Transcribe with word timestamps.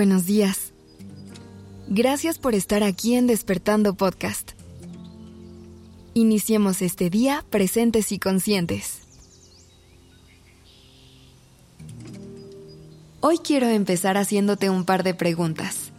buenos 0.00 0.24
días. 0.24 0.72
Gracias 1.86 2.38
por 2.38 2.54
estar 2.54 2.82
aquí 2.82 3.16
en 3.16 3.26
Despertando 3.26 3.92
Podcast. 3.92 4.52
Iniciemos 6.14 6.80
este 6.80 7.10
día 7.10 7.44
presentes 7.50 8.10
y 8.10 8.18
conscientes. 8.18 9.02
Hoy 13.20 13.40
quiero 13.44 13.68
empezar 13.68 14.16
haciéndote 14.16 14.70
un 14.70 14.86
par 14.86 15.02
de 15.02 15.12
preguntas. 15.12 15.92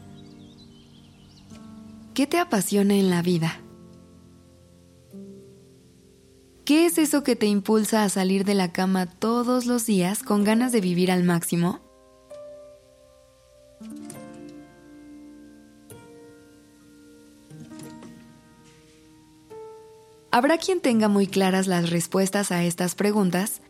¿Qué 2.16 2.26
te 2.26 2.40
apasiona 2.40 2.95
en 2.95 3.12
la 3.12 3.22
vida? 3.22 3.62
¿Qué 6.66 6.88
es 6.88 6.98
eso 6.98 7.22
que 7.22 7.36
te 7.36 7.45
impulsa 7.45 8.04
a 8.04 8.09
salir 8.09 8.45
de 8.45 8.55
la 8.55 8.72
cama 8.72 9.05
todos 9.05 9.68
los 9.68 9.86
días 9.86 10.23
con 10.23 10.44
ganas 10.44 10.72
de 10.72 10.81
vivir 10.81 11.12
al 11.12 11.23
máximo? 11.23 11.91
Habrá 20.41 20.58
quien 20.58 20.81
tenga 20.81 21.08
muy 21.08 21.27
claras 21.27 21.68
las 21.68 21.91
respuestas 21.91 22.52
a 22.52 22.63
estas 22.63 22.95
preguntas 22.95 23.62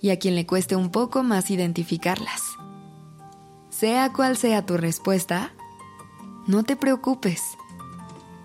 y 0.00 0.10
a 0.10 0.18
quien 0.20 0.36
le 0.36 0.46
cueste 0.46 0.76
un 0.76 0.90
poco 0.90 1.24
más 1.24 1.50
identificarlas. 1.50 2.40
Sea 3.68 4.12
cual 4.12 4.36
sea 4.36 4.64
tu 4.64 4.76
respuesta, 4.76 5.50
no 6.46 6.62
te 6.62 6.76
preocupes. 6.76 7.42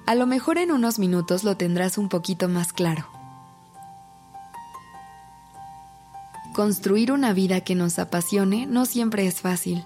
A 0.08 0.16
lo 0.16 0.25
mejor 0.25 0.58
en 0.58 0.71
unos 0.71 0.98
minutos 0.98 1.44
lo 1.44 1.58
tendrás 1.58 1.99
un 1.99 2.09
poquito 2.09 2.49
más 2.49 2.73
claro. 2.73 3.05
Construir 6.56 7.11
una 7.11 7.33
vida 7.33 7.61
que 7.61 7.75
nos 7.75 8.00
apasione 8.00 8.66
no 8.66 8.88
siempre 8.88 9.28
es 9.28 9.41
fácil. 9.41 9.86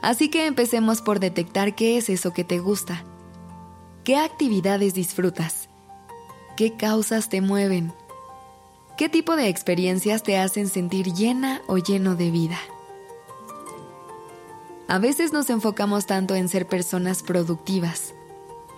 Así 0.00 0.30
que 0.30 0.46
empecemos 0.46 1.02
por 1.02 1.20
detectar 1.20 1.74
qué 1.74 1.98
es 1.98 2.08
eso 2.08 2.32
que 2.32 2.44
te 2.44 2.58
gusta. 2.58 3.04
¿Qué 4.02 4.16
actividades 4.16 4.94
disfrutas? 4.94 5.69
¿Qué 6.60 6.74
causas 6.74 7.30
te 7.30 7.40
mueven? 7.40 7.90
¿Qué 8.98 9.08
tipo 9.08 9.34
de 9.34 9.48
experiencias 9.48 10.22
te 10.22 10.36
hacen 10.36 10.68
sentir 10.68 11.14
llena 11.14 11.62
o 11.66 11.78
lleno 11.78 12.16
de 12.16 12.30
vida? 12.30 12.58
A 14.86 14.98
veces 14.98 15.32
nos 15.32 15.48
enfocamos 15.48 16.04
tanto 16.04 16.34
en 16.34 16.50
ser 16.50 16.66
personas 16.66 17.22
productivas, 17.22 18.12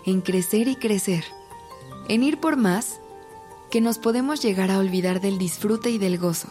en 0.06 0.20
crecer 0.20 0.68
y 0.68 0.76
crecer, 0.76 1.24
en 2.06 2.22
ir 2.22 2.38
por 2.38 2.56
más, 2.56 3.00
que 3.68 3.80
nos 3.80 3.98
podemos 3.98 4.40
llegar 4.40 4.70
a 4.70 4.78
olvidar 4.78 5.20
del 5.20 5.36
disfrute 5.36 5.90
y 5.90 5.98
del 5.98 6.18
gozo. 6.18 6.50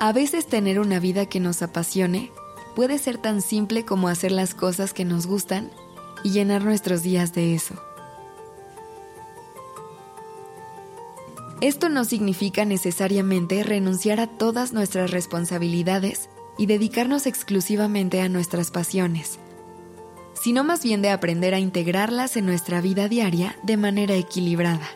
A 0.00 0.14
veces 0.14 0.46
tener 0.46 0.80
una 0.80 1.00
vida 1.00 1.26
que 1.26 1.38
nos 1.38 1.60
apasione 1.60 2.32
puede 2.74 2.96
ser 2.96 3.18
tan 3.18 3.42
simple 3.42 3.84
como 3.84 4.08
hacer 4.08 4.32
las 4.32 4.54
cosas 4.54 4.94
que 4.94 5.04
nos 5.04 5.26
gustan 5.26 5.70
y 6.24 6.30
llenar 6.30 6.64
nuestros 6.64 7.02
días 7.02 7.34
de 7.34 7.54
eso. 7.54 7.74
Esto 11.60 11.88
no 11.88 12.04
significa 12.04 12.64
necesariamente 12.64 13.64
renunciar 13.64 14.20
a 14.20 14.28
todas 14.28 14.72
nuestras 14.72 15.10
responsabilidades 15.10 16.30
y 16.56 16.66
dedicarnos 16.66 17.26
exclusivamente 17.26 18.20
a 18.20 18.28
nuestras 18.28 18.70
pasiones, 18.70 19.40
sino 20.40 20.62
más 20.62 20.84
bien 20.84 21.02
de 21.02 21.10
aprender 21.10 21.54
a 21.54 21.58
integrarlas 21.58 22.36
en 22.36 22.46
nuestra 22.46 22.80
vida 22.80 23.08
diaria 23.08 23.56
de 23.64 23.76
manera 23.76 24.14
equilibrada. 24.14 24.88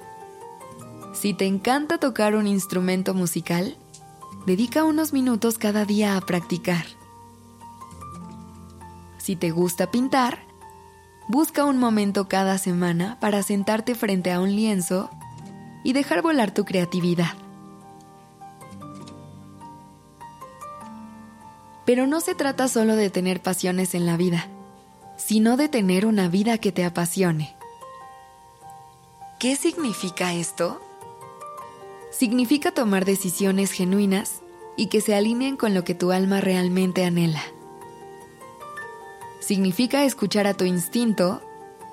Si 1.14 1.34
te 1.34 1.46
encanta 1.46 1.98
tocar 1.98 2.36
un 2.36 2.46
instrumento 2.46 3.12
musical, 3.12 3.76
dedica 4.46 4.84
unos 4.84 5.12
minutos 5.12 5.58
cada 5.58 5.84
día 5.84 6.16
a 6.16 6.20
practicar. 6.20 6.84
Si 9.18 9.34
te 9.34 9.50
gusta 9.50 9.90
pintar, 9.90 10.44
busca 11.26 11.64
un 11.64 11.78
momento 11.78 12.28
cada 12.28 12.56
semana 12.58 13.18
para 13.20 13.42
sentarte 13.42 13.96
frente 13.96 14.30
a 14.30 14.40
un 14.40 14.54
lienzo 14.54 15.10
y 15.84 15.92
dejar 15.92 16.22
volar 16.22 16.52
tu 16.52 16.64
creatividad. 16.64 17.32
Pero 21.84 22.06
no 22.06 22.20
se 22.20 22.34
trata 22.34 22.68
solo 22.68 22.94
de 22.96 23.10
tener 23.10 23.42
pasiones 23.42 23.94
en 23.94 24.06
la 24.06 24.16
vida, 24.16 24.46
sino 25.16 25.56
de 25.56 25.68
tener 25.68 26.06
una 26.06 26.28
vida 26.28 26.58
que 26.58 26.72
te 26.72 26.84
apasione. 26.84 27.56
¿Qué 29.38 29.56
significa 29.56 30.32
esto? 30.34 30.80
Significa 32.10 32.70
tomar 32.70 33.04
decisiones 33.04 33.72
genuinas 33.72 34.42
y 34.76 34.86
que 34.86 35.00
se 35.00 35.14
alineen 35.14 35.56
con 35.56 35.74
lo 35.74 35.82
que 35.82 35.94
tu 35.94 36.12
alma 36.12 36.40
realmente 36.40 37.04
anhela. 37.04 37.42
Significa 39.40 40.04
escuchar 40.04 40.46
a 40.46 40.54
tu 40.54 40.64
instinto 40.64 41.42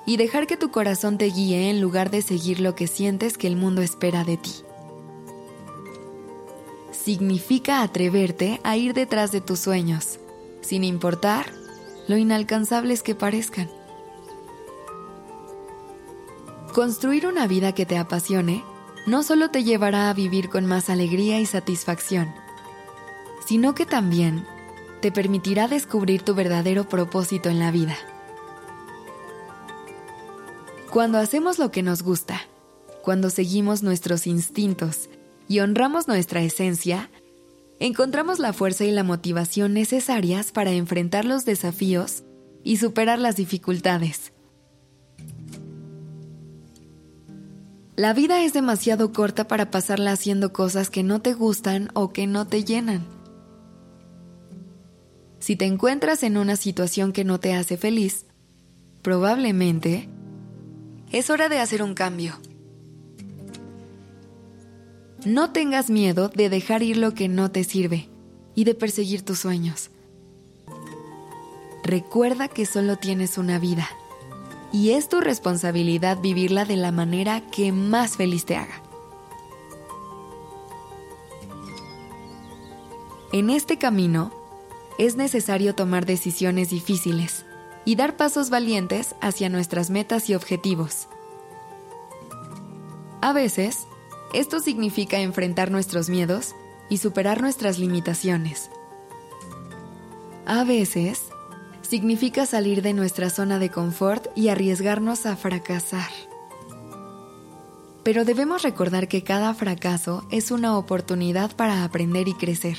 y 0.09 0.17
dejar 0.17 0.47
que 0.47 0.57
tu 0.57 0.71
corazón 0.71 1.19
te 1.19 1.25
guíe 1.25 1.69
en 1.69 1.81
lugar 1.81 2.09
de 2.09 2.23
seguir 2.23 2.61
lo 2.61 2.73
que 2.73 2.87
sientes 2.87 3.37
que 3.37 3.45
el 3.45 3.55
mundo 3.55 3.83
espera 3.83 4.23
de 4.23 4.37
ti. 4.37 4.49
Significa 6.91 7.83
atreverte 7.83 8.59
a 8.63 8.75
ir 8.75 8.95
detrás 8.95 9.31
de 9.31 9.39
tus 9.39 9.59
sueños, 9.59 10.17
sin 10.61 10.83
importar 10.83 11.53
lo 12.07 12.17
inalcanzables 12.17 13.03
que 13.03 13.13
parezcan. 13.13 13.69
Construir 16.73 17.27
una 17.27 17.45
vida 17.45 17.75
que 17.75 17.85
te 17.85 17.99
apasione 17.99 18.63
no 19.05 19.21
solo 19.21 19.51
te 19.51 19.63
llevará 19.63 20.09
a 20.09 20.13
vivir 20.15 20.49
con 20.49 20.65
más 20.65 20.89
alegría 20.89 21.39
y 21.39 21.45
satisfacción, 21.45 22.33
sino 23.45 23.75
que 23.75 23.85
también 23.85 24.43
te 25.03 25.11
permitirá 25.11 25.67
descubrir 25.67 26.23
tu 26.23 26.33
verdadero 26.33 26.89
propósito 26.89 27.49
en 27.49 27.59
la 27.59 27.69
vida. 27.69 27.95
Cuando 30.91 31.19
hacemos 31.19 31.59
lo 31.59 31.69
que 31.69 31.83
nos 31.83 32.01
gusta, 32.01 32.41
cuando 33.03 33.29
seguimos 33.29 33.83
nuestros 33.83 34.25
instintos 34.25 35.07
y 35.47 35.59
honramos 35.59 36.07
nuestra 36.07 36.41
esencia, 36.41 37.11
encontramos 37.79 38.39
la 38.39 38.53
fuerza 38.53 38.85
y 38.85 38.91
la 38.91 39.03
motivación 39.03 39.75
necesarias 39.75 40.51
para 40.51 40.71
enfrentar 40.71 41.25
los 41.25 41.45
desafíos 41.45 42.23
y 42.63 42.77
superar 42.77 43.19
las 43.19 43.35
dificultades. 43.35 44.33
La 47.95 48.13
vida 48.13 48.43
es 48.43 48.53
demasiado 48.53 49.13
corta 49.13 49.47
para 49.47 49.69
pasarla 49.69 50.13
haciendo 50.13 50.53
cosas 50.53 50.89
que 50.89 51.03
no 51.03 51.21
te 51.21 51.33
gustan 51.33 51.89
o 51.93 52.11
que 52.11 52.25
no 52.25 52.47
te 52.47 52.63
llenan. 52.63 53.05
Si 55.37 55.55
te 55.55 55.65
encuentras 55.65 56.23
en 56.23 56.37
una 56.37 56.55
situación 56.55 57.11
que 57.13 57.25
no 57.25 57.39
te 57.39 57.53
hace 57.53 57.77
feliz, 57.77 58.25
probablemente 59.03 60.09
es 61.11 61.29
hora 61.29 61.49
de 61.49 61.59
hacer 61.59 61.81
un 61.81 61.93
cambio. 61.93 62.33
No 65.25 65.51
tengas 65.51 65.89
miedo 65.89 66.29
de 66.29 66.49
dejar 66.49 66.83
ir 66.83 66.97
lo 66.97 67.13
que 67.13 67.27
no 67.27 67.51
te 67.51 67.63
sirve 67.63 68.09
y 68.55 68.63
de 68.63 68.75
perseguir 68.75 69.23
tus 69.23 69.39
sueños. 69.39 69.89
Recuerda 71.83 72.47
que 72.47 72.65
solo 72.65 72.97
tienes 72.97 73.37
una 73.37 73.59
vida 73.59 73.89
y 74.71 74.91
es 74.91 75.09
tu 75.09 75.19
responsabilidad 75.19 76.19
vivirla 76.21 76.63
de 76.65 76.77
la 76.77 76.91
manera 76.91 77.41
que 77.49 77.71
más 77.71 78.15
feliz 78.15 78.45
te 78.45 78.55
haga. 78.55 78.83
En 83.31 83.49
este 83.49 83.77
camino 83.77 84.31
es 84.97 85.15
necesario 85.15 85.75
tomar 85.75 86.05
decisiones 86.05 86.69
difíciles 86.69 87.45
y 87.89 87.95
dar 87.95 88.17
pasos 88.17 88.51
valientes 88.51 89.15
hacia 89.19 89.49
nuestras 89.49 89.89
metas 89.89 90.29
y 90.29 90.35
objetivos. 90.35 91.07
A 93.19 93.33
veces, 93.33 93.87
esto 94.31 94.59
significa 94.59 95.17
enfrentar 95.17 95.71
nuestros 95.71 96.07
miedos 96.07 96.53
y 96.87 96.97
superar 96.97 97.41
nuestras 97.41 97.79
limitaciones. 97.79 98.69
A 100.45 100.63
veces, 100.65 101.29
significa 101.81 102.45
salir 102.45 102.83
de 102.83 102.93
nuestra 102.93 103.31
zona 103.31 103.57
de 103.57 103.71
confort 103.71 104.27
y 104.35 104.49
arriesgarnos 104.49 105.25
a 105.25 105.35
fracasar. 105.35 106.11
Pero 108.03 108.23
debemos 108.23 108.61
recordar 108.61 109.07
que 109.07 109.23
cada 109.23 109.55
fracaso 109.55 110.27
es 110.29 110.51
una 110.51 110.77
oportunidad 110.77 111.55
para 111.55 111.83
aprender 111.83 112.27
y 112.27 112.35
crecer 112.35 112.77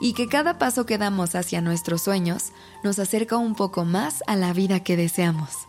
y 0.00 0.14
que 0.14 0.28
cada 0.28 0.58
paso 0.58 0.86
que 0.86 0.98
damos 0.98 1.34
hacia 1.34 1.60
nuestros 1.60 2.02
sueños 2.02 2.52
nos 2.82 2.98
acerca 2.98 3.36
un 3.36 3.54
poco 3.54 3.84
más 3.84 4.22
a 4.26 4.36
la 4.36 4.52
vida 4.52 4.80
que 4.80 4.96
deseamos. 4.96 5.68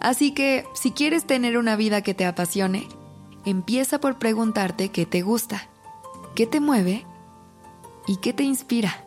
Así 0.00 0.32
que, 0.32 0.66
si 0.74 0.90
quieres 0.90 1.26
tener 1.26 1.56
una 1.56 1.76
vida 1.76 2.02
que 2.02 2.12
te 2.12 2.26
apasione, 2.26 2.88
empieza 3.44 4.00
por 4.00 4.18
preguntarte 4.18 4.90
qué 4.90 5.06
te 5.06 5.22
gusta, 5.22 5.68
qué 6.34 6.46
te 6.46 6.60
mueve 6.60 7.06
y 8.06 8.16
qué 8.16 8.32
te 8.32 8.42
inspira. 8.42 9.04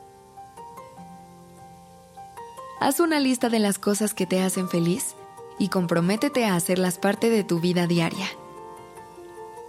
Haz 2.79 2.99
una 2.99 3.19
lista 3.19 3.49
de 3.49 3.59
las 3.59 3.77
cosas 3.77 4.13
que 4.13 4.25
te 4.25 4.41
hacen 4.41 4.69
feliz 4.69 5.15
y 5.59 5.69
comprométete 5.69 6.45
a 6.45 6.55
hacerlas 6.55 6.97
parte 6.97 7.29
de 7.29 7.43
tu 7.43 7.59
vida 7.59 7.87
diaria. 7.87 8.27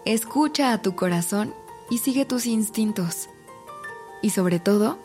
Escucha 0.05 0.73
a 0.73 0.83
tu 0.83 0.95
corazón 0.95 1.55
y 1.91 1.99
sigue 1.99 2.25
tus 2.25 2.47
instintos. 2.47 3.29
Y 4.23 4.31
sobre 4.31 4.59
todo, 4.59 4.99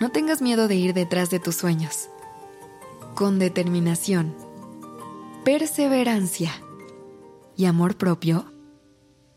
no 0.00 0.10
tengas 0.10 0.42
miedo 0.42 0.68
de 0.68 0.76
ir 0.76 0.94
detrás 0.94 1.30
de 1.30 1.40
tus 1.40 1.56
sueños. 1.56 2.08
Con 3.14 3.38
determinación, 3.38 4.34
perseverancia 5.44 6.52
y 7.56 7.66
amor 7.66 7.96
propio, 7.96 8.52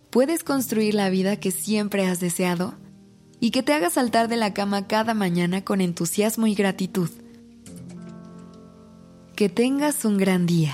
puedes 0.10 0.44
construir 0.44 0.94
la 0.94 1.10
vida 1.10 1.38
que 1.40 1.52
siempre 1.52 2.06
has 2.06 2.20
deseado 2.20 2.76
y 3.40 3.52
que 3.52 3.64
te 3.64 3.74
haga 3.74 3.90
saltar 3.90 4.30
de 4.30 4.38
la 4.38 4.54
cama 4.54 4.88
cada 4.88 5.14
mañana 5.14 5.66
con 5.66 5.82
entusiasmo 5.82 6.48
y 6.48 6.56
gratitud. 6.56 7.10
Que 9.36 9.50
tengas 9.50 10.06
un 10.06 10.18
gran 10.18 10.46
día. 10.46 10.74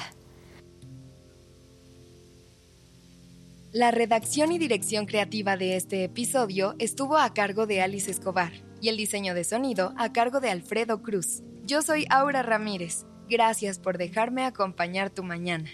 La 3.72 3.92
redacción 3.92 4.52
y 4.52 4.58
dirección 4.58 5.06
creativa 5.06 5.56
de 5.56 5.76
este 5.76 6.04
episodio 6.04 6.74
estuvo 6.80 7.18
a 7.18 7.36
cargo 7.36 7.68
de 7.68 7.84
Alice 7.84 8.10
Escobar 8.10 8.52
y 8.82 8.90
el 8.90 8.98
diseño 8.98 9.36
de 9.36 9.44
sonido 9.44 9.94
a 9.96 10.12
cargo 10.12 10.40
de 10.40 10.50
Alfredo 10.50 11.04
Cruz. 11.04 11.44
Yo 11.66 11.84
soy 11.84 12.08
Aura 12.10 12.42
Ramírez. 12.42 13.06
Gracias 13.30 13.78
por 13.78 14.00
dejarme 14.00 14.44
acompañar 14.44 15.12
tu 15.12 15.22
mañana. 15.22 15.70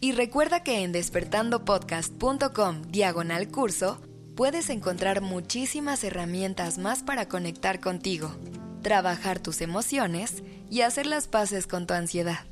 Y 0.00 0.10
recuerda 0.10 0.64
que 0.64 0.82
en 0.82 0.90
despertandopodcast.com 0.90 2.82
diagonal 2.88 3.46
curso 3.46 4.02
puedes 4.34 4.68
encontrar 4.68 5.20
muchísimas 5.20 6.02
herramientas 6.02 6.78
más 6.78 7.04
para 7.04 7.28
conectar 7.28 7.78
contigo, 7.78 8.34
trabajar 8.82 9.38
tus 9.38 9.60
emociones 9.60 10.42
y 10.70 10.80
hacer 10.80 11.06
las 11.06 11.28
paces 11.28 11.68
con 11.68 11.86
tu 11.86 11.94
ansiedad. 11.94 12.51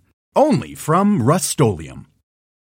Only 0.35 0.75
from 0.75 1.21
Rust 1.21 1.59